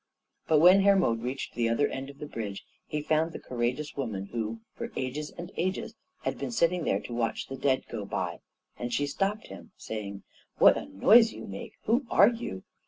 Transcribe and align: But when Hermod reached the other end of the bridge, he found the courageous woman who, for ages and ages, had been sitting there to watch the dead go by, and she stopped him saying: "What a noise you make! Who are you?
But 0.47 0.57
when 0.57 0.81
Hermod 0.81 1.21
reached 1.21 1.53
the 1.53 1.69
other 1.69 1.87
end 1.87 2.09
of 2.09 2.17
the 2.17 2.25
bridge, 2.25 2.63
he 2.87 3.03
found 3.03 3.33
the 3.33 3.39
courageous 3.39 3.95
woman 3.95 4.29
who, 4.33 4.61
for 4.73 4.91
ages 4.95 5.29
and 5.29 5.51
ages, 5.57 5.93
had 6.23 6.39
been 6.39 6.49
sitting 6.49 6.85
there 6.85 6.99
to 7.01 7.13
watch 7.13 7.45
the 7.49 7.55
dead 7.55 7.83
go 7.87 8.03
by, 8.03 8.39
and 8.79 8.91
she 8.91 9.05
stopped 9.05 9.49
him 9.49 9.73
saying: 9.77 10.23
"What 10.57 10.75
a 10.75 10.87
noise 10.87 11.33
you 11.33 11.45
make! 11.45 11.73
Who 11.83 12.07
are 12.09 12.29
you? 12.29 12.63